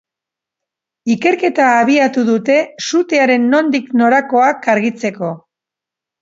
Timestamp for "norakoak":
4.03-4.67